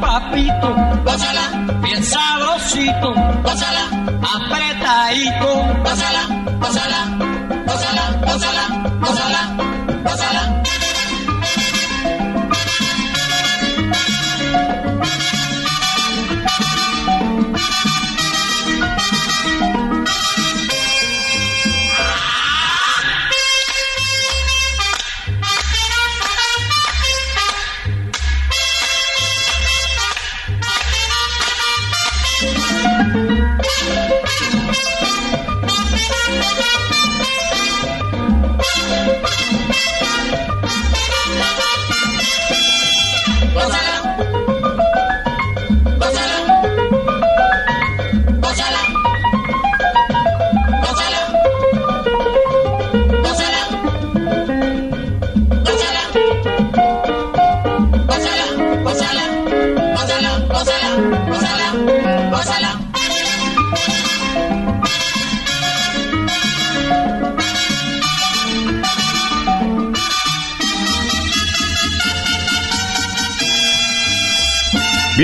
[0.00, 0.68] papito,
[1.04, 1.44] gózala,
[1.82, 3.84] bien sabrosito, gózala,
[4.34, 5.50] apretadito,
[5.84, 6.22] gózala,
[6.60, 7.00] gózala,
[7.66, 8.64] gózala, gózala,
[9.00, 9.74] gózala.
[10.04, 10.43] Gózala.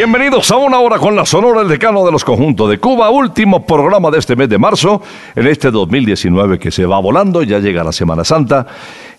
[0.03, 3.67] Bienvenidos a una hora con la Sonora, el decano de los conjuntos de Cuba, último
[3.67, 5.03] programa de este mes de marzo,
[5.37, 8.67] en este 2019 que se va volando, ya llega la Semana Santa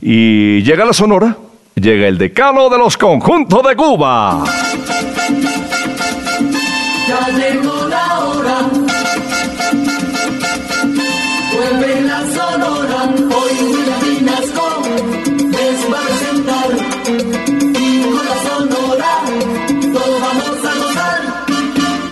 [0.01, 1.37] y llega la Sonora,
[1.75, 4.43] llega el decano de los conjuntos de Cuba.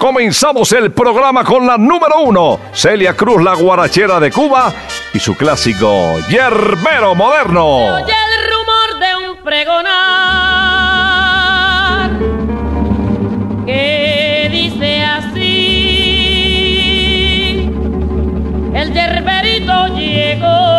[0.09, 4.73] Comenzamos el programa con la número uno, Celia Cruz, la guarachera de Cuba,
[5.13, 7.93] y su clásico Yerbero Moderno.
[7.93, 9.99] Oye el rumor de un pregonar
[13.67, 15.99] que dice así:
[18.73, 20.78] El yerberito llegó, llegó.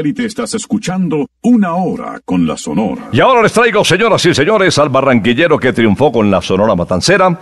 [0.00, 3.10] Satélite estás escuchando Una Hora con la Sonora.
[3.12, 7.38] Y ahora les traigo, señoras y señores, al barranquillero que triunfó con la Sonora Matancera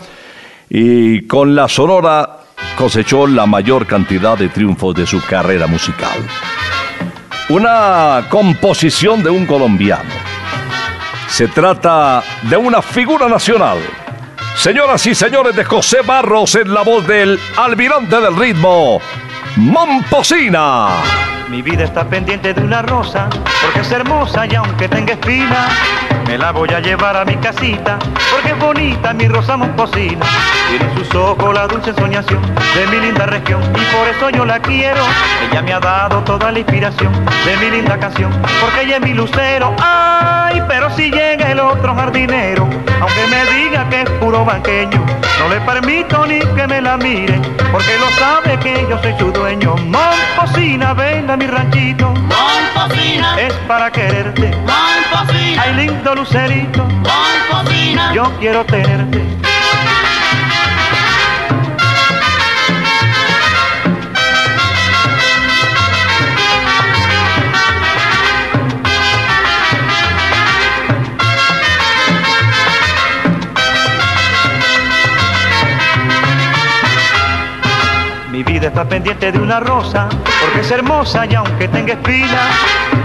[0.69, 2.39] y con la Sonora
[2.77, 6.19] cosechó la mayor cantidad de triunfos de su carrera musical.
[7.51, 10.11] Una composición de un colombiano.
[11.29, 13.79] Se trata de una figura nacional.
[14.57, 19.01] Señoras y señores de José Barros en la voz del almirante del ritmo,
[19.55, 20.89] Momposina.
[21.51, 23.31] Mi vida está pendiente de una rosa,
[23.63, 25.69] porque es hermosa y aunque tenga espina,
[26.29, 27.99] me la voy a llevar a mi casita,
[28.31, 30.27] porque es bonita mi rosa momposina.
[30.69, 32.43] Tiene en sus ojos la dulce soñación
[32.75, 35.01] de mi linda región, y por eso yo la quiero.
[35.51, 38.31] Ella me ha dado toda la inspiración de mi linda canción,
[38.61, 39.75] porque ella es mi lucero.
[39.81, 42.69] Ay, pero si llega el otro jardinero,
[43.01, 45.03] aunque me diga que es puro banqueño,
[45.39, 47.41] no le permito ni que me la mire,
[47.73, 49.77] porque lo sabe que yo soy su dueño.
[49.77, 54.53] Momposina, ven a mi ranchito, Momposina, es para quererte.
[55.61, 59.23] Ay, lindo lucerito, Momposina, yo quiero tenerte.
[78.33, 80.09] Mi vida está pendiente de una rosa,
[80.59, 82.51] porque es hermosa y aunque tenga espina,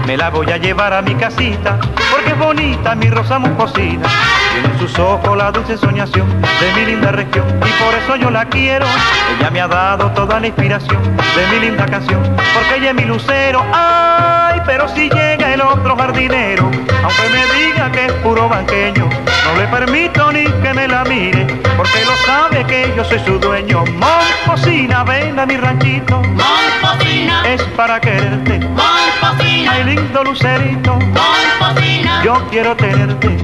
[0.06, 1.78] me la voy a llevar a mi casita,
[2.10, 4.08] porque es bonita mi rosa muscosina.
[4.52, 8.30] Tiene en sus ojos la dulce soñación de mi linda región, y por eso yo
[8.30, 8.86] la quiero.
[9.38, 12.20] Ella me ha dado toda la inspiración de mi linda canción,
[12.54, 13.64] porque ella es mi lucero.
[13.72, 19.08] Ay, pero si llega el otro jardinero, aunque me diga que es puro banqueño,
[19.44, 21.44] no le permito ni que me la mire,
[21.76, 23.84] porque lo sabe que yo soy su dueño.
[23.92, 26.20] Momposina, ven a mi ranchito,
[27.76, 28.60] para quererte.
[29.68, 30.98] Ay, lindo lucerito,
[32.22, 33.36] yo quiero tenerte.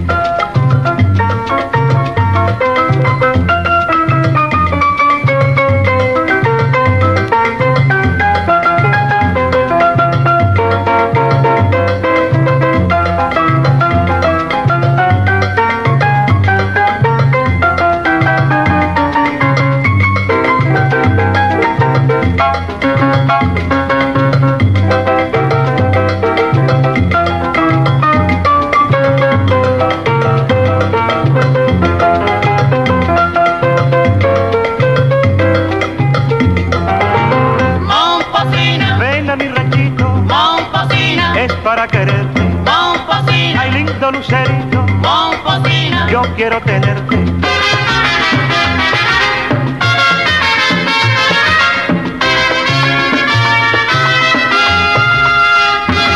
[46.41, 47.17] Quiero tenerte.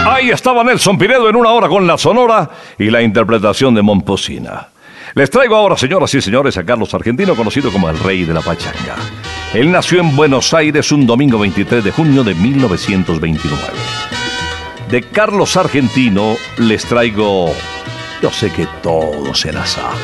[0.07, 4.69] Ahí estaba Nelson Pinedo en una hora con la Sonora y la interpretación de Momposina.
[5.15, 8.41] Les traigo ahora, señoras y señores, a Carlos Argentino, conocido como el Rey de la
[8.41, 8.97] Pachanga.
[9.53, 13.63] Él nació en Buenos Aires un domingo 23 de junio de 1929.
[14.91, 17.53] De Carlos Argentino les traigo,
[18.25, 20.01] yo sé que todo se la sabe.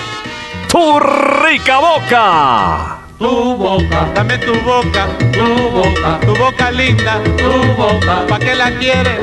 [0.68, 1.00] ¡Tu
[1.42, 2.98] rica boca!
[3.18, 7.50] Tu boca, dame tu boca, tu boca, tu boca linda, tu
[7.80, 9.20] boca, ¿pa' qué la quieres?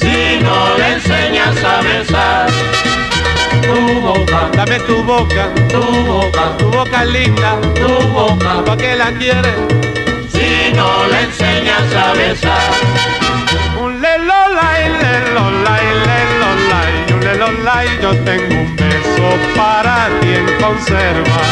[0.00, 2.50] Si no le enseñas a besar.
[3.62, 9.12] Tu boca, dame tu boca, tu boca, tu boca linda, tu boca, ¿pa' qué la
[9.20, 9.58] quieres?
[10.32, 12.72] Si no le enseñas a besar.
[13.80, 15.25] Un lelolay, lelolay,
[17.66, 21.42] lelolay, yo tengo un beso para ti en conserva.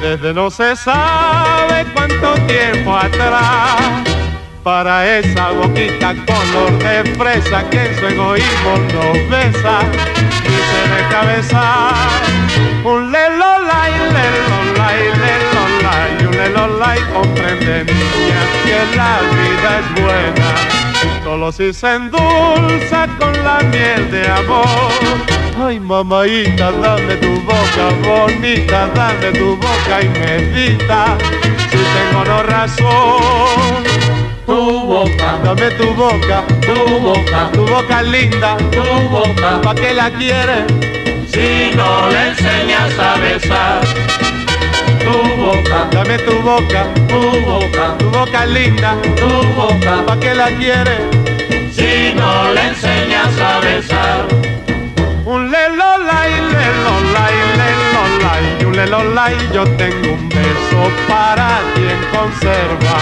[0.00, 4.02] Desde no se sabe cuánto tiempo atrás,
[4.62, 9.80] para esa boquita color de fresa que en su egoísmo nos besa
[10.44, 10.84] y se.
[12.84, 13.03] Un
[16.46, 20.74] un lelolay, comprende niña que la vida es buena
[21.24, 24.64] solo si se endulza con la miel de amor.
[25.66, 31.16] Ay, mamaita, dame tu boca bonita, dame tu boca y medita,
[31.70, 33.82] si tengo no razón.
[34.46, 40.10] Tu boca, dame tu boca, tu boca, tu boca linda, tu boca, ¿pa' qué la
[40.10, 40.64] quieres?
[41.32, 44.33] Si no le enseñas a besar.
[45.04, 50.48] Tu boca, dame tu boca, tu boca, tu boca linda, tu boca, ¿pa' qué la
[50.58, 51.00] quieres?
[51.72, 54.26] Si no le enseñas a besar.
[55.26, 62.96] Un lelolay, lelolay, lelolay, un lelolay, yo tengo un beso para ti en conserva.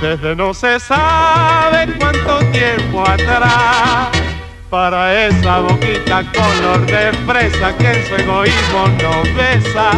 [0.00, 4.25] desde no se sabe cuánto tiempo atrás.
[4.70, 9.92] Para esa boquita color de fresa que en su egoísmo no besa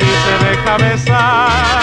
[0.00, 1.82] ni se deja besar.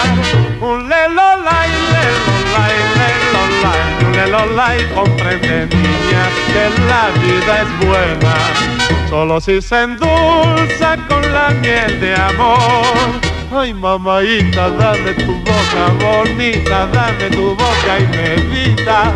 [0.60, 9.62] Un lelolay, lelolay, lelolay, un lelolay, comprende niña que la vida es buena, solo si
[9.62, 13.20] se endulza con la miel de amor.
[13.56, 19.12] Ay, mamaita, dame tu boca bonita, dame tu boca y medita,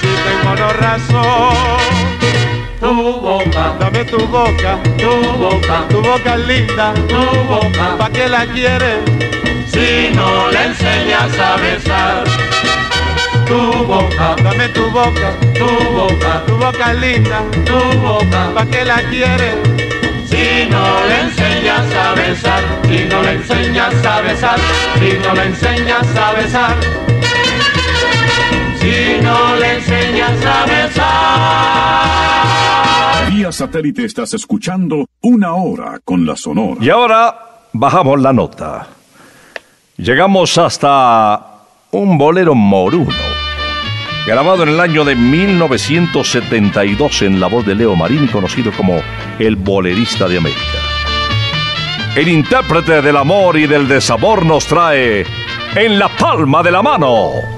[0.00, 2.17] si tengo no razón.
[2.88, 8.46] Tu boca, dame tu boca, tu boca, tu boca linda, tu boca, ¿pa' qué la
[8.46, 9.00] quieres?
[9.70, 12.24] Si no le enseñas a besar.
[13.44, 19.02] Tu boca, dame tu boca, tu boca, tu boca linda, tu boca, ¿pa' qué la
[19.10, 19.56] quieres?
[20.24, 24.58] Si no le enseñas a besar, si no le enseñas a besar,
[24.98, 26.76] si no le enseñas a besar,
[28.80, 32.47] si no le enseñas a besar.
[33.38, 36.78] Vía satélite estás escuchando Una Hora con la Sonora.
[36.80, 38.88] Y ahora bajamos la nota.
[39.96, 41.60] Llegamos hasta
[41.92, 43.14] un bolero moruno,
[44.26, 49.00] grabado en el año de 1972 en la voz de Leo Marini, conocido como
[49.38, 50.80] el bolerista de América.
[52.16, 55.24] El intérprete del amor y del desabor nos trae
[55.76, 57.57] En la palma de la mano.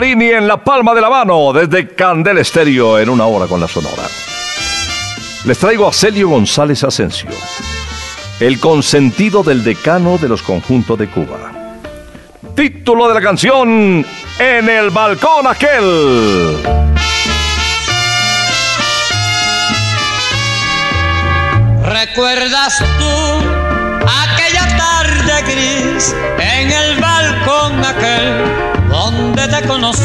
[0.00, 3.68] Marini en la palma de la mano desde Candel Estéreo en una hora con la
[3.68, 4.04] Sonora.
[5.44, 7.28] Les traigo a Celio González Asensio,
[8.40, 11.52] el consentido del decano de los conjuntos de Cuba.
[12.54, 14.06] Título de la canción
[14.38, 16.56] En el balcón aquel.
[21.84, 29.29] ¿Recuerdas tú aquella tarde gris en el balcón aquel donde
[29.62, 30.02] conocí?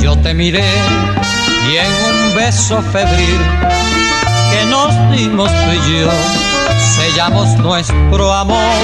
[0.00, 0.64] Yo te miré
[1.70, 3.38] y en un beso febril
[4.50, 6.10] que nos dimos tú y yo
[6.96, 8.80] sellamos nuestro amor.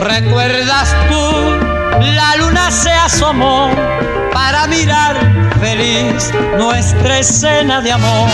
[0.00, 2.00] ¿Recuerdas tú?
[2.00, 3.70] La luna se asomó
[4.32, 5.16] para mirar
[5.60, 8.28] feliz nuestra escena de amor.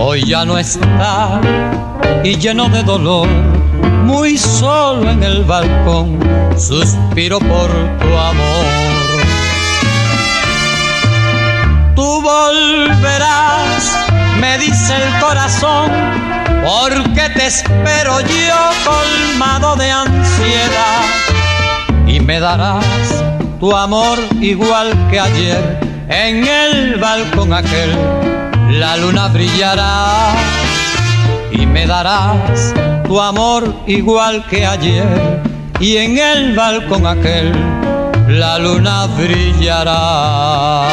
[0.00, 1.40] Hoy ya no está
[2.22, 3.26] y lleno de dolor,
[4.04, 6.20] muy solo en el balcón,
[6.56, 7.68] suspiro por
[7.98, 8.64] tu amor.
[11.96, 13.98] Tú volverás,
[14.40, 15.90] me dice el corazón,
[16.64, 21.04] porque te espero yo colmado de ansiedad
[22.06, 22.84] y me darás
[23.58, 27.90] tu amor igual que ayer en el balcón aquel
[28.78, 30.32] la luna brillará
[31.50, 32.74] y me darás
[33.06, 35.42] tu amor igual que ayer
[35.80, 37.52] y en el balcón aquel
[38.28, 40.88] la luna brillará.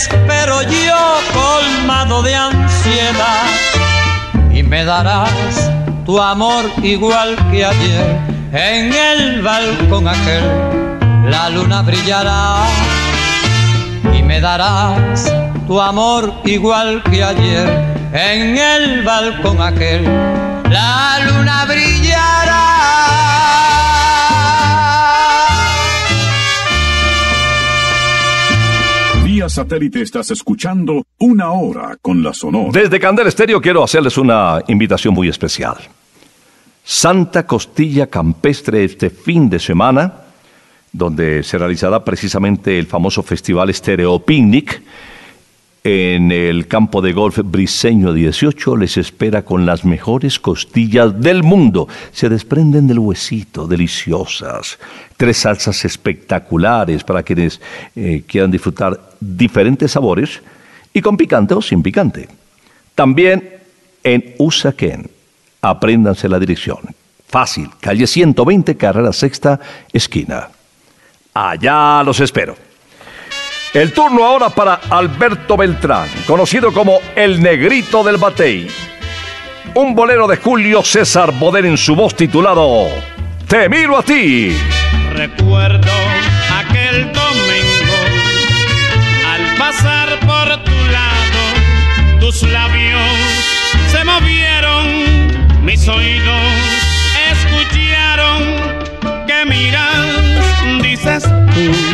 [0.00, 3.44] Espero yo colmado de ansiedad.
[4.52, 5.70] Y me darás
[6.06, 8.18] tu amor igual que ayer
[8.52, 10.44] en el balcón aquel,
[11.30, 12.64] la luna brillará.
[14.16, 15.30] Y me darás
[15.66, 17.68] tu amor igual que ayer
[18.12, 20.04] en el balcón aquel,
[20.70, 22.60] la luna brillará.
[29.50, 32.70] Satélite estás escuchando Una Hora con la Sonora.
[32.72, 35.76] Desde Candel Estéreo quiero hacerles una invitación muy especial.
[36.84, 40.12] Santa Costilla Campestre este fin de semana,
[40.92, 44.82] donde se realizará precisamente el famoso festival Stereo Picnic.
[45.82, 51.88] En el campo de golf Briseño 18 les espera con las mejores costillas del mundo.
[52.12, 54.78] Se desprenden del huesito, deliciosas.
[55.16, 57.62] Tres salsas espectaculares para quienes
[57.96, 60.42] eh, quieran disfrutar diferentes sabores
[60.92, 62.28] y con picante o sin picante.
[62.94, 63.60] También
[64.04, 65.08] en Usaquén.
[65.62, 66.78] Apréndanse la dirección.
[67.26, 69.58] Fácil, calle 120, carrera sexta,
[69.94, 70.48] esquina.
[71.32, 72.69] Allá los espero.
[73.72, 78.66] El turno ahora para Alberto Beltrán, conocido como el negrito del batey.
[79.74, 82.88] Un bolero de Julio César Boder en su voz titulado
[83.46, 84.56] Te miro a ti.
[85.12, 85.92] Recuerdo
[86.52, 87.96] aquel domingo
[89.28, 93.00] al pasar por tu lado, tus labios
[93.92, 96.42] se movieron, mis oídos
[97.30, 98.42] escucharon
[99.28, 101.22] que miras, dices
[101.54, 101.89] tú,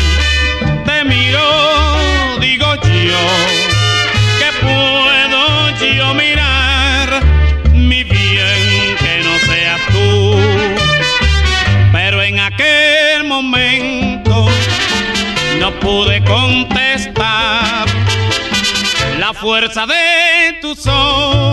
[15.87, 17.87] pude contestar.
[19.21, 21.46] La fuerza de tus ojos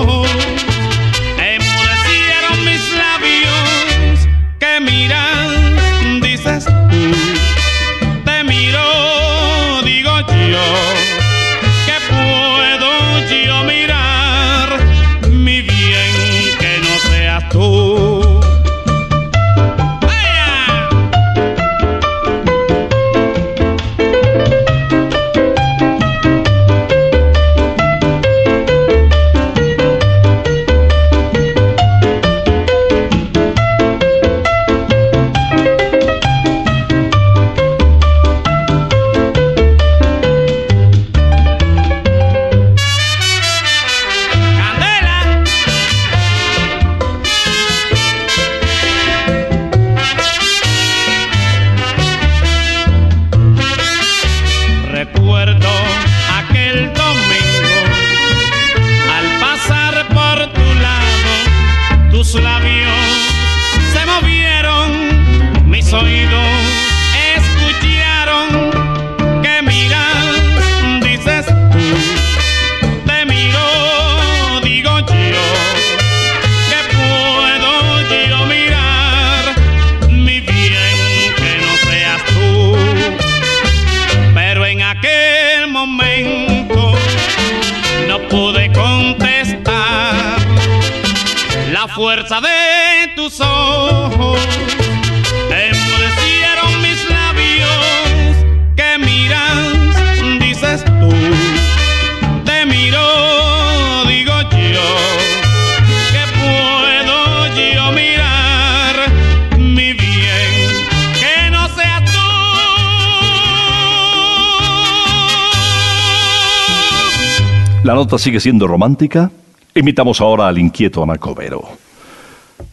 [117.84, 119.30] La nota sigue siendo romántica.
[119.76, 121.64] Invitamos ahora al inquieto Anacobero.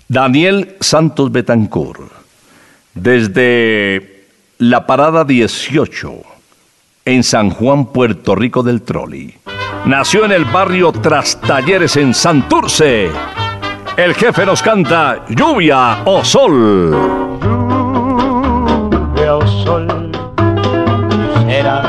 [0.07, 2.01] Daniel Santos Betancourt,
[2.95, 4.27] desde
[4.59, 6.13] la parada 18,
[7.07, 9.35] en San Juan, Puerto Rico del Troli.
[9.85, 13.11] Nació en el barrio Tras Talleres en Santurce.
[13.97, 16.93] El jefe nos canta Lluvia o Sol.
[18.93, 20.13] lluvia o sol
[21.47, 21.87] serás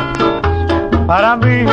[1.06, 1.66] para mí,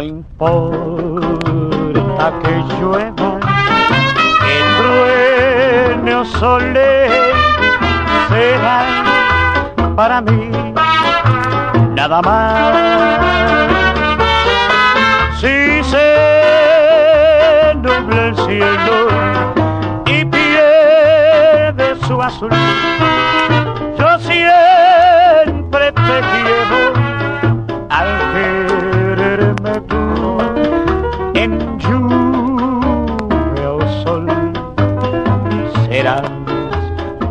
[0.00, 1.20] No importa
[2.42, 3.30] que llueva,
[4.40, 6.90] que truene o sole,
[8.30, 9.04] serás
[9.94, 10.50] para mí
[11.94, 12.72] nada más.
[15.38, 16.14] Si se
[17.74, 19.08] nubla el cielo
[20.06, 22.48] y pierde su azul,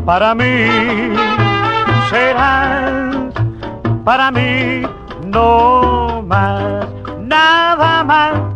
[0.10, 0.66] para mí,
[2.10, 3.14] serás
[4.04, 4.82] para mí
[5.28, 6.88] no más,
[7.20, 8.49] nada más.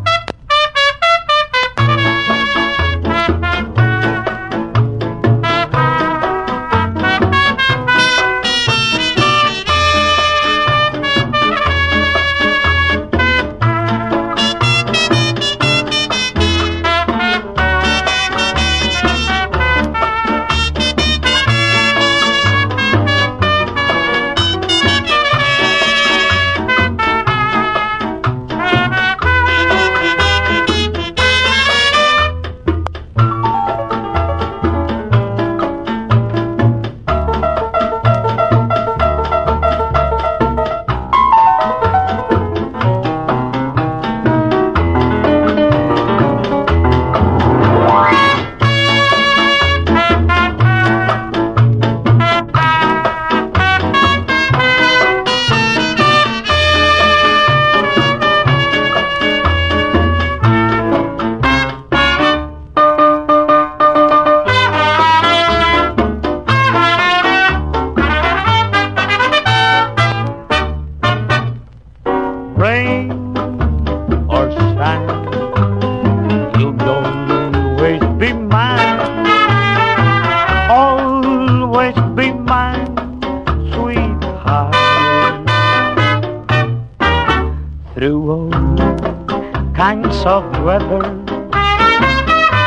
[89.76, 91.04] Kinds of weather,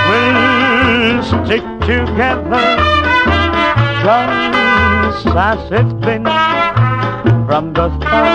[0.08, 2.64] we'll stick together,
[4.04, 6.24] just as it's been
[7.46, 8.26] from the start.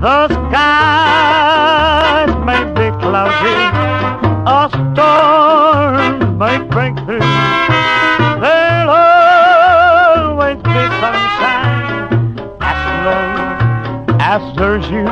[0.00, 3.83] The skies may be cloudy,
[14.78, 15.06] you.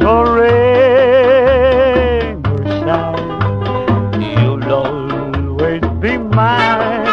[0.00, 7.06] So rain or shine, you'll always be mine.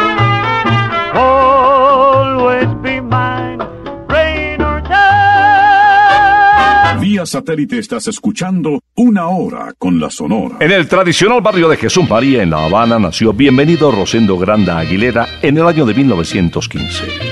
[1.14, 3.58] Always be mine,
[4.08, 6.98] rain or shine.
[7.00, 10.56] Vía satélite estás escuchando Una Hora con la Sonora.
[10.60, 15.26] En el tradicional barrio de Jesús María en La Habana nació Bienvenido Rosendo Granda Aguilera
[15.42, 17.29] en el año de 1915.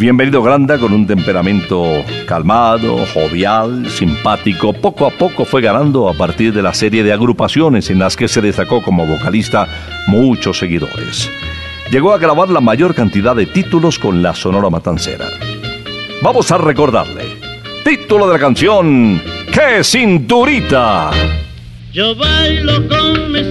[0.00, 6.54] Bienvenido Granda con un temperamento calmado, jovial, simpático, poco a poco fue ganando a partir
[6.54, 9.68] de la serie de agrupaciones en las que se destacó como vocalista
[10.06, 11.30] muchos seguidores.
[11.90, 15.26] Llegó a grabar la mayor cantidad de títulos con la Sonora Matancera.
[16.22, 17.36] Vamos a recordarle.
[17.84, 19.20] Título de la canción,
[19.52, 21.10] ¡Qué cinturita!
[21.92, 23.44] Yo bailo con mi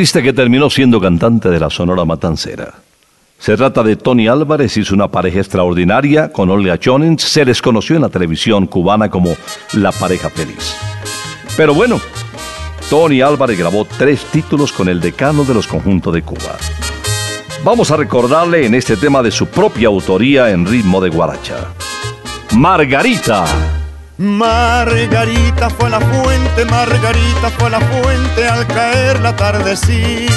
[0.00, 2.72] periodista que terminó siendo cantante de la Sonora Matancera.
[3.38, 7.96] Se trata de Tony Álvarez, hizo una pareja extraordinaria con Olga Jonens, se les conoció
[7.96, 9.36] en la televisión cubana como
[9.74, 10.74] la pareja feliz.
[11.54, 12.00] Pero bueno,
[12.88, 16.56] Tony Álvarez grabó tres títulos con el decano de los conjuntos de Cuba.
[17.62, 21.74] Vamos a recordarle en este tema de su propia autoría en ritmo de guaracha.
[22.52, 23.44] Margarita.
[24.20, 30.28] Margarita fue la fuente, Margarita fue la fuente al caer la tardecita.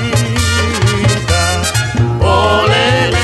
[2.22, 3.18] Olele,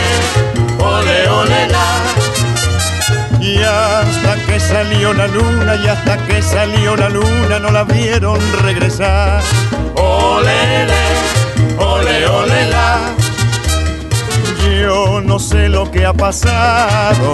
[0.77, 3.39] ole, ole, la.
[3.39, 8.37] Y hasta que salió la luna, y hasta que salió la luna, no la vieron
[8.61, 9.41] regresar.
[9.95, 11.05] Olele,
[11.77, 12.97] ole, ole, la.
[14.77, 17.33] Yo no sé lo que ha pasado,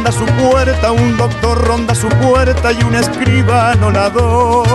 [0.00, 4.74] ronda su puerta, un doctor ronda su puerta y un escribano la adora.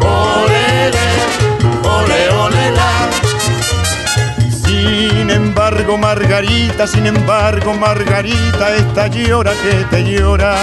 [0.00, 1.08] Olele,
[1.82, 3.10] ole, ole, la.
[4.50, 10.56] Sin embargo, Margarita, sin embargo, Margarita, esta llora que te llora.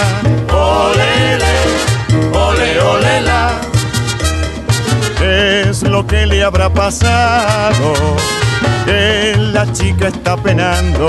[0.52, 1.54] Olele,
[2.32, 3.50] ole, ole, la.
[5.22, 7.94] Es lo que le habrá pasado
[8.84, 11.06] que la chica está penando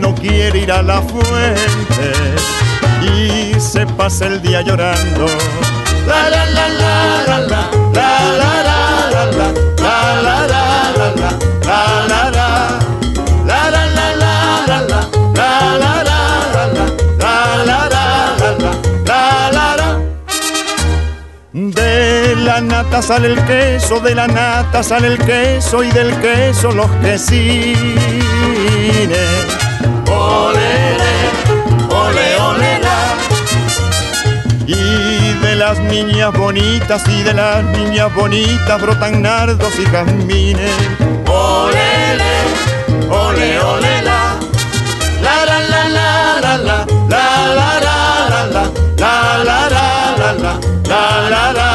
[0.00, 2.12] no quiere ir a la fuente
[3.02, 5.26] y se pasa el día llorando.
[6.06, 8.67] La la la la la la la la.
[22.60, 26.90] La nata sale el queso, de la nata sale el queso y del queso los
[27.02, 27.76] quesines.
[30.10, 31.14] Olele,
[31.88, 33.14] ole, ole, la.
[34.66, 40.72] Y de las niñas bonitas y de las niñas bonitas brotan nardos y jazmines.
[41.28, 42.34] Olele,
[43.08, 44.36] ole, ole, la.
[45.22, 48.64] La la la la la la la la la la la
[48.98, 51.67] la la la la la la la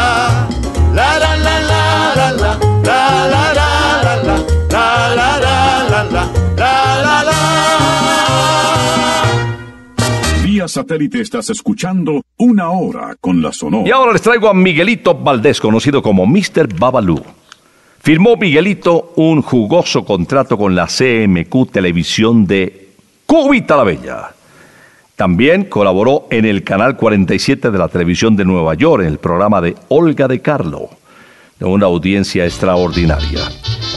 [10.68, 13.88] Satélite estás escuchando Una Hora con la Sonora.
[13.88, 16.68] Y ahora les traigo a Miguelito Valdés, conocido como Mr.
[16.78, 17.22] Babalú.
[18.00, 22.90] Firmó Miguelito un jugoso contrato con la CMQ Televisión de
[23.26, 24.34] Cubita la Bella.
[25.16, 29.62] También colaboró en el canal 47 de la televisión de Nueva York, en el programa
[29.62, 30.90] de Olga de Carlo,
[31.60, 33.40] de una audiencia extraordinaria.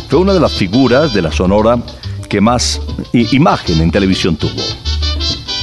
[0.09, 1.79] Fue una de las figuras de la Sonora
[2.29, 2.81] que más
[3.12, 4.62] imagen en televisión tuvo.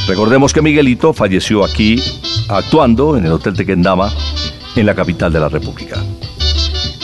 [0.08, 2.02] Recordemos que Miguelito falleció aquí
[2.50, 4.12] actuando en el Hotel Tequendama,
[4.76, 6.04] en la capital de la República.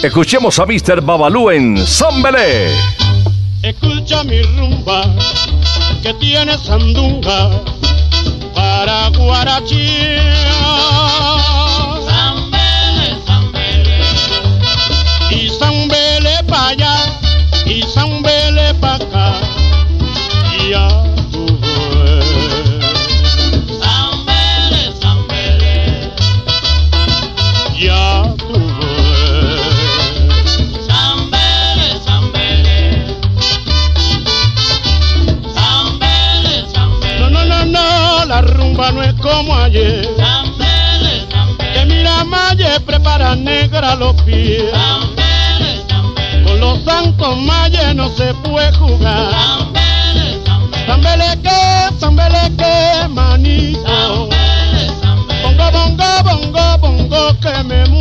[0.01, 1.01] Escuchemos a Mr.
[1.01, 2.23] Babalú en San.
[3.63, 5.03] Escucha mi rumba
[6.01, 7.61] que tiene sandunga
[8.53, 10.39] para guarachía.
[48.19, 49.31] Se puede jugar.
[50.85, 51.59] Zambele, que,
[52.57, 54.29] que, manito.
[55.41, 57.98] Bongo, bongo, bongo, bongo que me muero.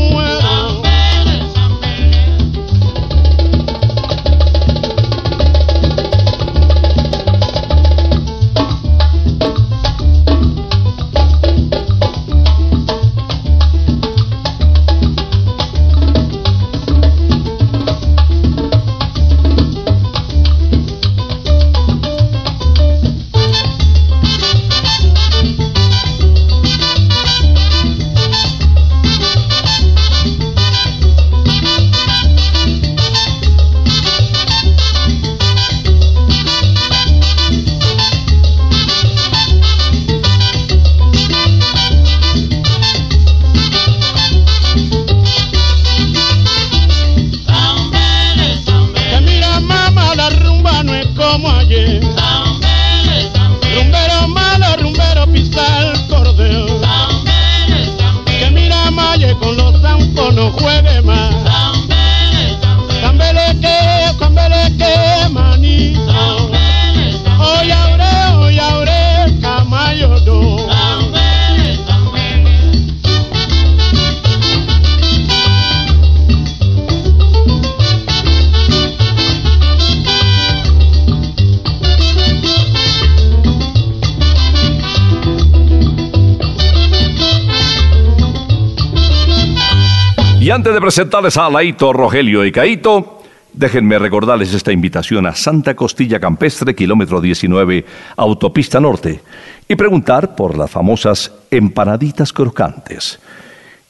[90.58, 96.18] Antes de presentarles a Laito, Rogelio y Caito, déjenme recordarles esta invitación a Santa Costilla
[96.18, 97.84] Campestre, kilómetro 19,
[98.16, 99.20] Autopista Norte,
[99.68, 103.20] y preguntar por las famosas empanaditas crocantes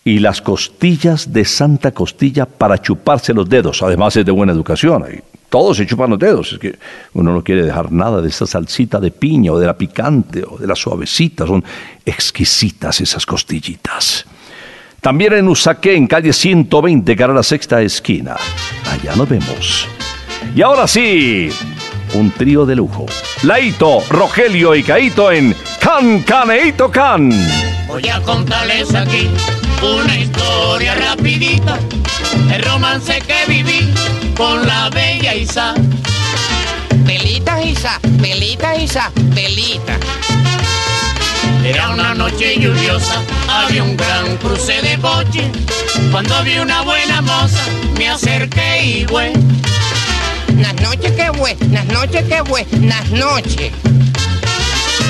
[0.04, 3.82] y las costillas de Santa Costilla para chuparse los dedos.
[3.82, 5.06] Además es de buena educación.
[5.48, 6.52] Todos se chupan los dedos.
[6.52, 6.78] Es que
[7.14, 10.58] uno no quiere dejar nada de esa salsita de piña o de la picante o
[10.58, 11.46] de la suavecita.
[11.46, 11.64] Son
[12.04, 14.26] exquisitas esas costillitas.
[15.00, 18.36] También en Usaqué, en calle 120, cara a la sexta esquina.
[18.90, 19.86] Allá nos vemos.
[20.54, 21.50] Y ahora sí,
[22.14, 23.06] un trío de lujo.
[23.44, 27.30] Laito, Rogelio y Caito en Can Caneito Can.
[27.86, 29.28] Voy a contarles aquí
[29.82, 31.78] una historia rapidita,
[32.52, 33.94] el romance que viví
[34.36, 35.74] con la bella Isa.
[37.06, 39.96] Pelita, Isa, pelita, Isa, pelita.
[41.68, 45.52] Era una noche lluviosa, había un gran cruce de coche.
[46.10, 47.60] Cuando vi una buena moza,
[47.98, 49.34] me acerqué y güey.
[50.56, 53.70] Las noches que buenas noches que buenas noches.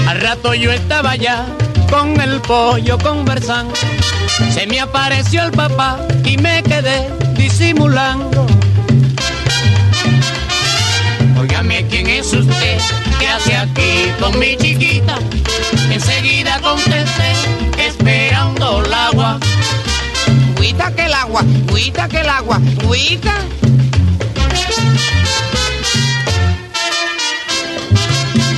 [0.09, 1.47] Al rato yo estaba allá
[1.89, 3.73] con el pollo conversando.
[4.53, 8.49] Se me apareció el papá y me quedé disimulando.
[11.41, 12.79] Óigame, ¿quién es usted?
[13.21, 15.21] ¿Qué hace aquí con mi chiquita?
[15.99, 17.33] Enseguida contesté,
[17.77, 19.41] esperando el agua.
[20.57, 23.35] Cuita que el agua, cuita que el agua, cuita.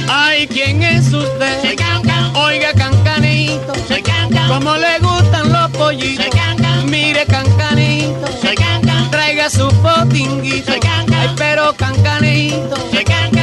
[0.06, 1.62] Ay, ¿quién es usted?
[1.62, 2.36] Soy Cancan.
[2.36, 3.72] Oiga, cancanito.
[3.88, 4.46] Soy Cancan.
[4.46, 6.26] ¿Cómo le gustan los pollitos?
[6.26, 6.90] Soy Cancan.
[6.90, 8.26] Mire, cancanito.
[8.42, 9.10] Soy Cancan.
[9.10, 10.72] Traiga su potinguito.
[10.72, 11.18] Soy Cancan.
[11.18, 12.76] Ay, pero cancanito.
[12.92, 13.39] Soy Cancan.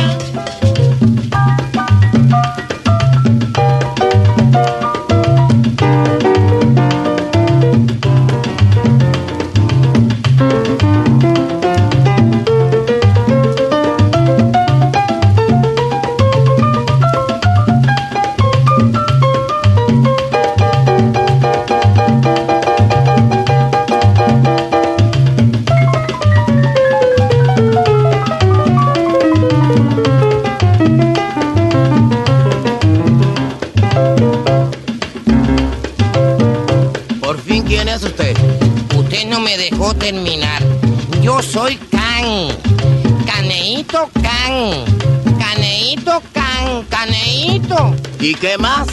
[48.20, 48.88] ¿Y qué más?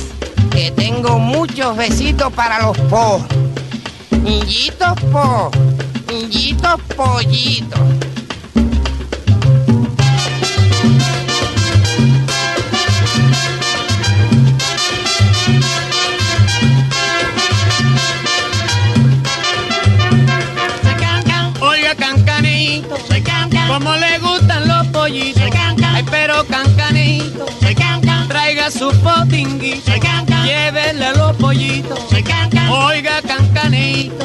[0.50, 3.24] Que tengo muchos besitos para los po.
[4.46, 5.50] Yitos po.
[6.30, 7.80] Yitos pollitos.
[28.74, 28.90] Su
[30.00, 30.46] Cancan.
[30.46, 32.00] Llévele los pollitos.
[32.70, 34.24] Oiga, cancanito.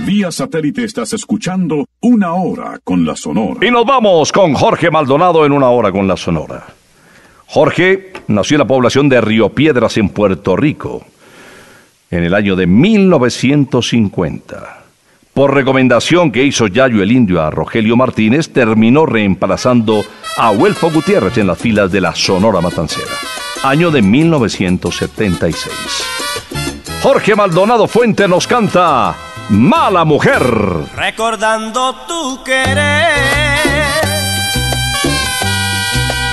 [0.00, 3.64] Vía satélite estás escuchando Una Hora con la Sonora.
[3.64, 6.64] Y nos vamos con Jorge Maldonado en una hora con la Sonora.
[7.46, 11.04] Jorge nació en la población de Río Piedras en Puerto Rico
[12.10, 14.87] en el año de 1950.
[15.38, 20.04] Por recomendación que hizo Yayo el Indio a Rogelio Martínez, terminó reemplazando
[20.36, 23.12] a Huelfo Gutiérrez en las filas de la Sonora Matancera.
[23.62, 25.72] Año de 1976.
[27.04, 29.14] Jorge Maldonado Fuente nos canta
[29.50, 30.42] Mala Mujer.
[30.96, 33.06] recordando tu querer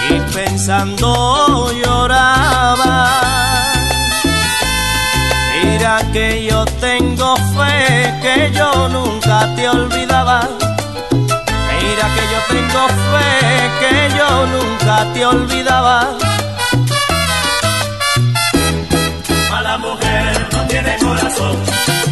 [0.10, 2.85] y pensando lloraba.
[5.86, 10.40] Mira que yo tengo fe que yo nunca te olvidaba.
[11.12, 13.30] Mira que yo tengo fe
[13.82, 16.18] que yo nunca te olvidaba.
[19.52, 21.56] Mala mujer no tiene corazón,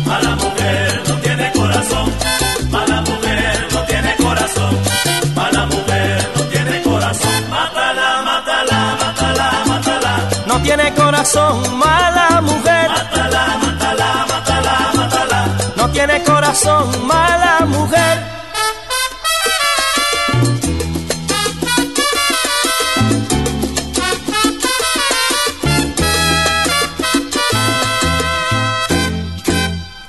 [0.05, 2.13] mala mujer no tiene corazón,
[2.69, 4.77] mala mujer no tiene corazón,
[5.33, 7.49] mala mujer no tiene corazón.
[7.49, 12.87] Mátala, mátala, mátala, mátala, No tiene corazón, mala mujer.
[12.89, 13.47] mátala,
[16.05, 18.19] tiene corazón, mala mujer.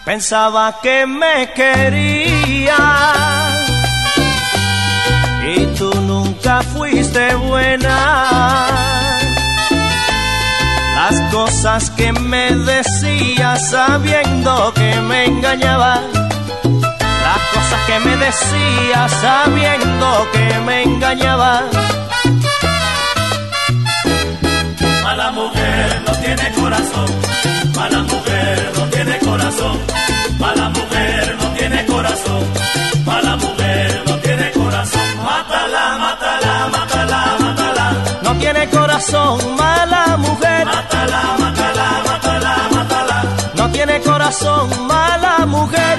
[0.05, 2.77] Pensaba que me quería
[5.47, 8.94] y tú nunca fuiste buena.
[11.15, 16.01] Las cosas que me decía sabiendo que me engañaba.
[16.65, 21.63] Las cosas que me decía sabiendo que me engañaba.
[25.05, 27.11] Mala mujer no tiene corazón,
[27.77, 29.79] mala mujer no tiene corazón,
[30.41, 32.43] mala mujer no tiene corazón,
[33.05, 35.01] mala mujer no tiene corazón.
[35.25, 37.93] Mátala, mátala, mátala, mátala.
[38.23, 39.39] No tiene corazón,
[44.25, 45.99] corazón, mala mujer.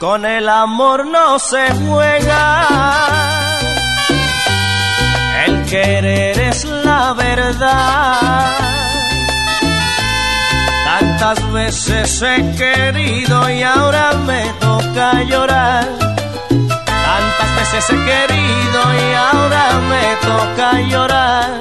[0.00, 2.66] Con el amor no se juega.
[5.46, 8.56] El querer es la verdad.
[10.84, 14.57] Tantas veces he querido y ahora me
[14.98, 15.86] llorar.
[16.48, 21.58] Tantas veces he querido y ahora me toca llorar.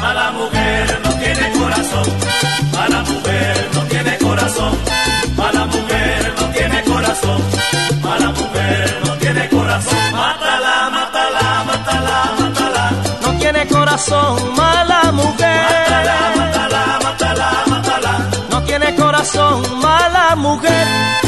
[0.00, 2.06] Mala mujer no tiene corazón,
[20.36, 21.25] mujer.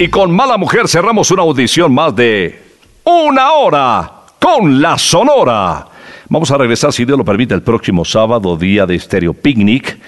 [0.00, 2.58] Y con Mala Mujer cerramos una audición más de
[3.04, 5.88] una hora con la Sonora.
[6.30, 9.98] Vamos a regresar, si Dios lo permite, el próximo sábado, día de Stereo Picnic,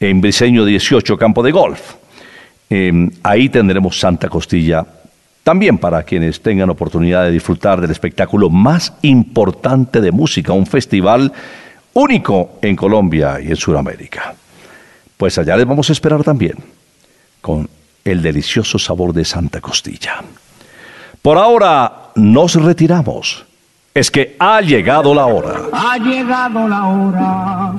[0.00, 1.94] en Briseño 18, campo de golf.
[2.68, 4.84] Eh, ahí tendremos Santa Costilla,
[5.44, 11.32] también para quienes tengan oportunidad de disfrutar del espectáculo más importante de música, un festival
[11.94, 14.34] único en Colombia y en Sudamérica.
[15.16, 16.56] Pues allá les vamos a esperar también,
[17.40, 17.77] con
[18.10, 20.22] el delicioso sabor de Santa Costilla.
[21.22, 23.44] Por ahora nos retiramos.
[23.94, 25.54] Es que ha llegado la hora.
[25.72, 27.74] Ha llegado la hora.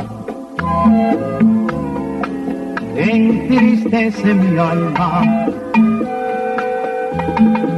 [2.95, 5.47] Entristece mi alma.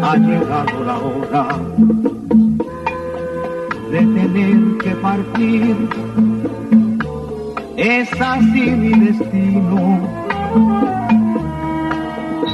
[0.04, 1.48] Ha llegado la hora
[3.92, 5.90] de tener que partir.
[7.78, 11.01] Es así mi destino.